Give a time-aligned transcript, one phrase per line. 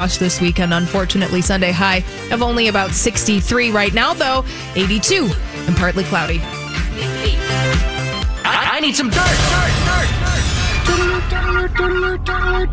[0.00, 1.98] This weekend, unfortunately, Sunday high
[2.32, 5.30] of only about 63 right now, though 82
[5.68, 6.40] and partly cloudy.
[8.44, 10.33] I, I need some dirt, dirt, dirt.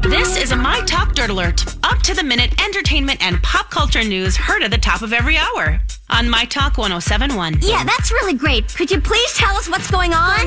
[0.03, 1.65] This is a My Talk Dirt Alert.
[1.83, 5.37] Up to the minute entertainment and pop culture news heard at the top of every
[5.37, 7.59] hour on My Talk 1071.
[7.61, 8.67] Yeah, that's really great.
[8.75, 10.45] Could you please tell us what's going on?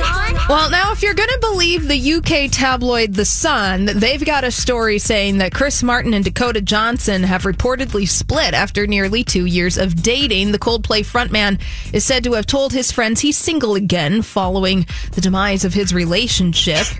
[0.49, 4.51] Well, now, if you're going to believe the UK tabloid The Sun, they've got a
[4.51, 9.79] story saying that Chris Martin and Dakota Johnson have reportedly split after nearly two years
[9.79, 10.53] of dating.
[10.53, 11.61] The Coldplay frontman
[11.93, 15.95] is said to have told his friends he's single again following the demise of his
[15.95, 16.87] relationship.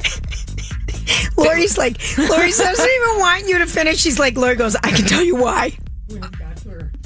[1.45, 3.99] Lori's like, Lori doesn't even want you to finish.
[3.99, 5.73] She's like, Lori goes, I can tell you why.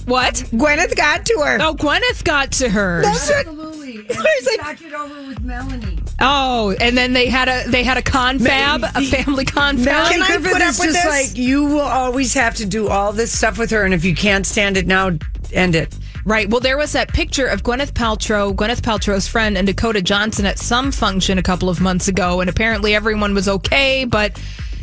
[0.06, 0.34] What?
[0.52, 1.58] Gwyneth got to her.
[1.60, 3.02] Oh, Gwyneth got to her.
[3.02, 3.98] That's what- Absolutely.
[3.98, 5.98] And Lori's she like- talked it over with Melanie.
[6.20, 10.10] Oh, and then they had a they had a confab, a family confab.
[10.10, 11.28] Can I Griffith put up is with just this?
[11.30, 14.14] like you will always have to do all this stuff with her, and if you
[14.16, 15.10] can't stand it now,
[15.52, 15.94] end it.
[16.28, 16.48] Right.
[16.50, 20.58] Well, there was that picture of Gwyneth Paltrow, Gwyneth Paltrow's friend, and Dakota Johnson at
[20.58, 24.04] some function a couple of months ago, and apparently everyone was okay.
[24.04, 24.38] But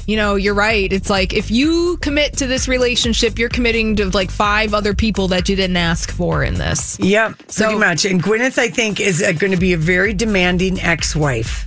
[0.08, 0.92] you know, you're right.
[0.92, 5.28] It's like if you commit to this relationship, you're committing to like five other people
[5.30, 6.98] that you didn't ask for in this.
[7.00, 8.06] Yep, So- pretty much.
[8.06, 11.66] And Gwyneth, I think, is uh, going to be a very demanding ex-wife,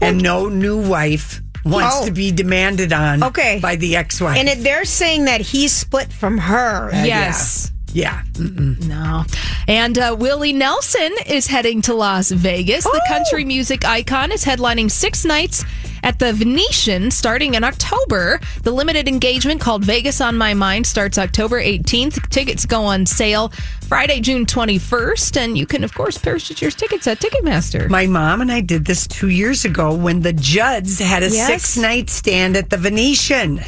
[0.00, 2.06] and no new wife wants Oh.
[2.06, 3.22] to be demanded on.
[3.24, 3.58] Okay.
[3.60, 4.38] by the ex-wife.
[4.38, 6.90] And it, they're saying that he's split from her.
[6.92, 7.70] yes.
[7.72, 8.86] yeah, Mm-mm.
[8.88, 9.24] No.
[9.68, 12.84] And uh, Willie Nelson is heading to Las Vegas.
[12.84, 15.64] The country music icon is headlining six nights
[16.02, 18.40] at the Venetian starting in October.
[18.62, 22.28] The limited engagement called Vegas on My Mind starts October 18th.
[22.30, 23.52] Tickets go on sale
[23.86, 25.36] Friday, June 21st.
[25.36, 27.88] And you can, of course, purchase your tickets at Ticketmaster.
[27.90, 31.46] My mom and I did this two years ago when the Judds had a Yes.
[31.46, 33.60] six-night stand at the Venetian.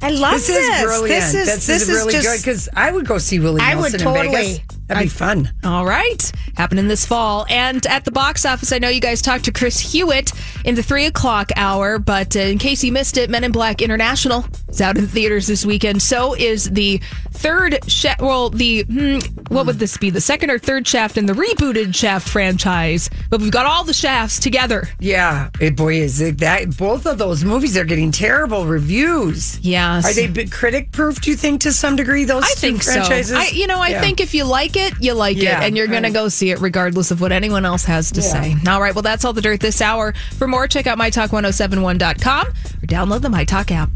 [0.00, 0.78] I love This this.
[0.78, 1.08] is brilliant.
[1.20, 3.60] This is this, this is is really just, good because I would go see Willie
[3.60, 4.32] I Nelson would in Vegas.
[4.58, 4.64] totally.
[4.86, 5.52] That'd be fun.
[5.64, 6.32] All right.
[6.56, 7.44] Happening this fall.
[7.50, 10.32] And at the box office, I know you guys talked to Chris Hewitt
[10.64, 13.82] in the three o'clock hour, but uh, in case you missed it, Men in Black
[13.82, 16.02] International is out in theaters this weekend.
[16.02, 16.98] So is the
[17.32, 18.20] third shaft.
[18.20, 19.18] Well, the, hmm,
[19.48, 20.10] what would this be?
[20.10, 23.08] The second or third shaft in the rebooted Shaft franchise.
[23.30, 24.88] But we've got all the shafts together.
[25.00, 29.58] Yeah, it, boy, is it that both of those movies are getting terrible reviews.
[29.60, 30.04] Yes.
[30.06, 31.20] Are they critic proof?
[31.20, 33.30] Do you think to some degree those I think franchises?
[33.30, 33.36] so.
[33.38, 34.00] I, you know, I Yeah.
[34.00, 36.50] think if you like it, you like Yeah, it, and you're going to go see
[36.50, 38.26] it regardless of what anyone else has to Yeah.
[38.26, 38.56] say.
[38.68, 40.14] All right, well, that's all the dirt this hour.
[40.36, 43.90] For more, check out mytalk1071.com or download the MyTalk app.